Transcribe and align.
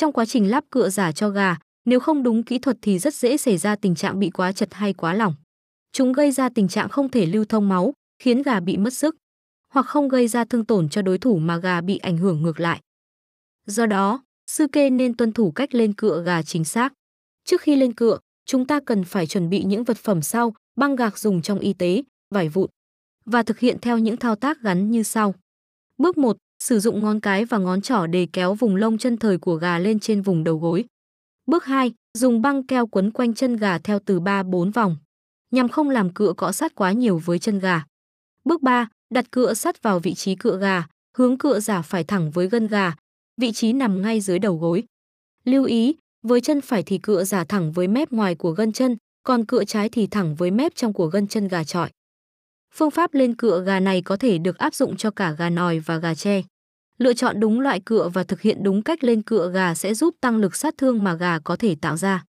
Trong 0.00 0.12
quá 0.12 0.24
trình 0.26 0.50
lắp 0.50 0.64
cựa 0.70 0.88
giả 0.88 1.12
cho 1.12 1.28
gà, 1.28 1.56
nếu 1.84 2.00
không 2.00 2.22
đúng 2.22 2.42
kỹ 2.42 2.58
thuật 2.58 2.76
thì 2.82 2.98
rất 2.98 3.14
dễ 3.14 3.36
xảy 3.36 3.58
ra 3.58 3.76
tình 3.76 3.94
trạng 3.94 4.18
bị 4.18 4.30
quá 4.30 4.52
chật 4.52 4.74
hay 4.74 4.92
quá 4.92 5.14
lỏng. 5.14 5.34
Chúng 5.92 6.12
gây 6.12 6.32
ra 6.32 6.48
tình 6.48 6.68
trạng 6.68 6.88
không 6.88 7.08
thể 7.08 7.26
lưu 7.26 7.44
thông 7.44 7.68
máu, 7.68 7.92
khiến 8.22 8.42
gà 8.42 8.60
bị 8.60 8.76
mất 8.76 8.94
sức, 8.94 9.16
hoặc 9.68 9.86
không 9.86 10.08
gây 10.08 10.28
ra 10.28 10.44
thương 10.44 10.64
tổn 10.64 10.88
cho 10.88 11.02
đối 11.02 11.18
thủ 11.18 11.38
mà 11.38 11.56
gà 11.56 11.80
bị 11.80 11.96
ảnh 11.98 12.16
hưởng 12.16 12.42
ngược 12.42 12.60
lại. 12.60 12.80
Do 13.66 13.86
đó, 13.86 14.24
sư 14.50 14.66
kê 14.72 14.90
nên 14.90 15.14
tuân 15.14 15.32
thủ 15.32 15.50
cách 15.50 15.74
lên 15.74 15.92
cựa 15.92 16.22
gà 16.26 16.42
chính 16.42 16.64
xác. 16.64 16.92
Trước 17.44 17.60
khi 17.60 17.76
lên 17.76 17.94
cựa, 17.94 18.18
chúng 18.46 18.66
ta 18.66 18.80
cần 18.86 19.04
phải 19.04 19.26
chuẩn 19.26 19.50
bị 19.50 19.64
những 19.64 19.84
vật 19.84 19.96
phẩm 19.96 20.22
sau, 20.22 20.54
băng 20.76 20.96
gạc 20.96 21.18
dùng 21.18 21.42
trong 21.42 21.58
y 21.58 21.72
tế, 21.72 22.02
vải 22.34 22.48
vụn 22.48 22.70
và 23.24 23.42
thực 23.42 23.58
hiện 23.58 23.78
theo 23.82 23.98
những 23.98 24.16
thao 24.16 24.36
tác 24.36 24.60
gắn 24.60 24.90
như 24.90 25.02
sau. 25.02 25.34
Bước 25.98 26.18
1, 26.18 26.36
sử 26.62 26.80
dụng 26.80 27.00
ngón 27.00 27.20
cái 27.20 27.44
và 27.44 27.58
ngón 27.58 27.80
trỏ 27.80 28.06
để 28.06 28.26
kéo 28.32 28.54
vùng 28.54 28.76
lông 28.76 28.98
chân 28.98 29.16
thời 29.16 29.38
của 29.38 29.54
gà 29.54 29.78
lên 29.78 30.00
trên 30.00 30.22
vùng 30.22 30.44
đầu 30.44 30.58
gối. 30.58 30.84
Bước 31.46 31.64
2, 31.64 31.92
dùng 32.18 32.42
băng 32.42 32.66
keo 32.66 32.86
quấn 32.86 33.10
quanh 33.10 33.34
chân 33.34 33.56
gà 33.56 33.78
theo 33.78 33.98
từ 33.98 34.20
3-4 34.20 34.72
vòng, 34.72 34.96
nhằm 35.50 35.68
không 35.68 35.90
làm 35.90 36.14
cựa 36.14 36.32
cọ 36.32 36.52
sát 36.52 36.74
quá 36.74 36.92
nhiều 36.92 37.18
với 37.18 37.38
chân 37.38 37.58
gà. 37.58 37.84
Bước 38.44 38.62
3, 38.62 38.88
đặt 39.14 39.30
cựa 39.30 39.54
sắt 39.54 39.82
vào 39.82 39.98
vị 39.98 40.14
trí 40.14 40.34
cựa 40.34 40.58
gà, 40.58 40.86
hướng 41.16 41.38
cựa 41.38 41.60
giả 41.60 41.82
phải 41.82 42.04
thẳng 42.04 42.30
với 42.30 42.48
gân 42.48 42.66
gà, 42.66 42.94
vị 43.40 43.52
trí 43.52 43.72
nằm 43.72 44.02
ngay 44.02 44.20
dưới 44.20 44.38
đầu 44.38 44.56
gối. 44.56 44.84
Lưu 45.44 45.64
ý, 45.64 45.94
với 46.22 46.40
chân 46.40 46.60
phải 46.60 46.82
thì 46.82 46.98
cựa 46.98 47.24
giả 47.24 47.44
thẳng 47.44 47.72
với 47.72 47.88
mép 47.88 48.10
ngoài 48.10 48.34
của 48.34 48.50
gân 48.50 48.72
chân, 48.72 48.96
còn 49.22 49.44
cựa 49.44 49.64
trái 49.64 49.88
thì 49.88 50.06
thẳng 50.06 50.34
với 50.34 50.50
mép 50.50 50.72
trong 50.74 50.92
của 50.92 51.06
gân 51.06 51.28
chân 51.28 51.48
gà 51.48 51.64
trọi. 51.64 51.90
Phương 52.74 52.90
pháp 52.90 53.14
lên 53.14 53.34
cựa 53.34 53.62
gà 53.66 53.80
này 53.80 54.02
có 54.02 54.16
thể 54.16 54.38
được 54.38 54.58
áp 54.58 54.74
dụng 54.74 54.96
cho 54.96 55.10
cả 55.10 55.30
gà 55.30 55.50
nòi 55.50 55.78
và 55.78 55.96
gà 55.96 56.14
tre. 56.14 56.42
Lựa 56.98 57.12
chọn 57.12 57.40
đúng 57.40 57.60
loại 57.60 57.80
cựa 57.80 58.08
và 58.08 58.24
thực 58.24 58.40
hiện 58.40 58.62
đúng 58.62 58.82
cách 58.82 59.04
lên 59.04 59.22
cựa 59.22 59.50
gà 59.54 59.74
sẽ 59.74 59.94
giúp 59.94 60.14
tăng 60.20 60.36
lực 60.36 60.56
sát 60.56 60.74
thương 60.78 61.04
mà 61.04 61.14
gà 61.14 61.38
có 61.38 61.56
thể 61.56 61.74
tạo 61.80 61.96
ra. 61.96 62.24